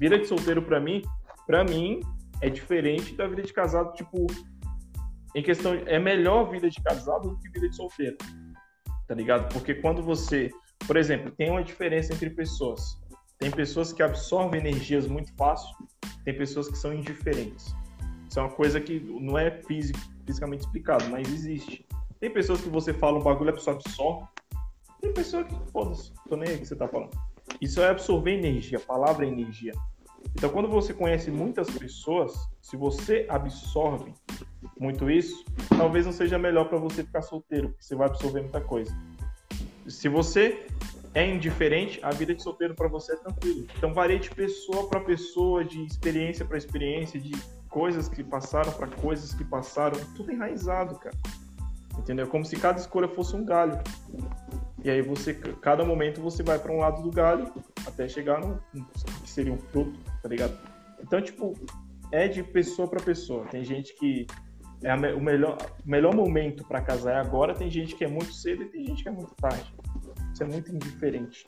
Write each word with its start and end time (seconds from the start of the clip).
Vida 0.00 0.18
de 0.18 0.24
solteiro 0.26 0.62
para 0.62 0.80
mim, 0.80 1.02
para 1.46 1.62
mim 1.62 2.00
é 2.40 2.48
diferente 2.48 3.14
da 3.14 3.28
vida 3.28 3.42
de 3.42 3.52
casado, 3.52 3.92
tipo, 3.92 4.26
em 5.34 5.42
questão 5.42 5.74
é 5.74 5.98
melhor 5.98 6.50
vida 6.50 6.70
de 6.70 6.82
casado 6.82 7.28
do 7.28 7.38
que 7.38 7.50
vida 7.50 7.68
de 7.68 7.76
solteiro. 7.76 8.16
Tá 9.06 9.14
ligado? 9.14 9.52
Porque 9.52 9.74
quando 9.74 10.02
você, 10.02 10.48
por 10.86 10.96
exemplo, 10.96 11.30
tem 11.32 11.50
uma 11.50 11.62
diferença 11.62 12.14
entre 12.14 12.30
pessoas. 12.30 12.98
Tem 13.38 13.50
pessoas 13.50 13.92
que 13.92 14.02
absorvem 14.02 14.60
energias 14.60 15.06
muito 15.06 15.34
fácil, 15.36 15.68
tem 16.24 16.34
pessoas 16.34 16.68
que 16.68 16.78
são 16.78 16.94
indiferentes. 16.94 17.74
Isso 18.26 18.38
é 18.38 18.42
uma 18.42 18.52
coisa 18.52 18.80
que 18.80 19.00
não 19.00 19.38
é 19.38 19.50
físico, 19.50 19.98
fisicamente 20.24 20.60
explicado, 20.60 21.04
mas 21.10 21.28
existe. 21.28 21.86
Tem 22.18 22.30
pessoas 22.30 22.62
que 22.62 22.70
você 22.70 22.94
fala 22.94 23.18
um 23.18 23.22
bagulho, 23.22 23.50
a 23.50 23.52
pessoa 23.52 23.76
absorve. 23.76 24.26
Tem 25.00 25.12
pessoa 25.12 25.44
que, 25.44 25.54
foda-se, 25.70 26.10
tô 26.26 26.36
nem 26.36 26.48
aí 26.48 26.58
que 26.58 26.66
você 26.66 26.76
tá 26.76 26.88
falando. 26.88 27.10
Isso 27.60 27.80
é 27.82 27.88
absorver 27.88 28.32
energia, 28.32 28.78
a 28.78 28.80
palavra 28.80 29.26
é 29.26 29.28
energia. 29.28 29.72
Então, 30.40 30.48
quando 30.48 30.68
você 30.68 30.94
conhece 30.94 31.30
muitas 31.30 31.68
pessoas, 31.68 32.48
se 32.62 32.74
você 32.74 33.26
absorve 33.28 34.14
muito 34.78 35.10
isso, 35.10 35.44
talvez 35.76 36.06
não 36.06 36.14
seja 36.14 36.38
melhor 36.38 36.66
para 36.66 36.78
você 36.78 37.04
ficar 37.04 37.20
solteiro, 37.20 37.68
porque 37.68 37.84
você 37.84 37.94
vai 37.94 38.06
absorver 38.06 38.40
muita 38.40 38.58
coisa. 38.58 38.90
Se 39.86 40.08
você 40.08 40.66
é 41.12 41.28
indiferente, 41.28 42.00
a 42.02 42.10
vida 42.10 42.34
de 42.34 42.42
solteiro 42.42 42.74
para 42.74 42.88
você 42.88 43.12
é 43.12 43.16
tranquilo. 43.16 43.66
Então, 43.76 43.92
varia 43.92 44.18
de 44.18 44.30
pessoa 44.30 44.88
para 44.88 45.00
pessoa, 45.00 45.62
de 45.62 45.84
experiência 45.84 46.42
para 46.42 46.56
experiência, 46.56 47.20
de 47.20 47.32
coisas 47.68 48.08
que 48.08 48.24
passaram 48.24 48.72
para 48.72 48.86
coisas 48.86 49.34
que 49.34 49.44
passaram, 49.44 50.00
tudo 50.16 50.32
enraizado, 50.32 50.98
cara. 50.98 51.18
Entendeu? 51.98 52.26
Como 52.26 52.46
se 52.46 52.56
cada 52.56 52.80
escolha 52.80 53.08
fosse 53.08 53.36
um 53.36 53.44
galho. 53.44 53.78
E 54.82 54.88
aí 54.88 55.02
você, 55.02 55.34
cada 55.34 55.84
momento 55.84 56.22
você 56.22 56.42
vai 56.42 56.58
para 56.58 56.72
um 56.72 56.78
lado 56.78 57.02
do 57.02 57.10
galho 57.10 57.52
até 57.86 58.08
chegar 58.08 58.40
no 58.40 58.60
que 59.22 59.30
seria 59.30 59.52
um 59.52 59.58
fruto, 59.58 59.98
tá 60.22 60.28
ligado? 60.28 60.56
Então, 61.00 61.20
tipo, 61.20 61.54
é 62.12 62.28
de 62.28 62.42
pessoa 62.42 62.88
para 62.88 63.00
pessoa. 63.00 63.46
Tem 63.46 63.64
gente 63.64 63.94
que 63.96 64.26
é 64.82 64.94
o 65.14 65.20
melhor, 65.20 65.58
melhor 65.84 66.14
momento 66.14 66.64
para 66.66 66.80
casar 66.80 67.12
é 67.12 67.20
agora, 67.20 67.54
tem 67.54 67.70
gente 67.70 67.94
que 67.94 68.04
é 68.04 68.08
muito 68.08 68.32
cedo 68.32 68.62
e 68.62 68.66
tem 68.66 68.86
gente 68.86 69.02
que 69.02 69.08
é 69.08 69.12
muito 69.12 69.34
tarde. 69.34 69.74
Isso 70.32 70.42
é 70.42 70.46
muito 70.46 70.74
indiferente. 70.74 71.44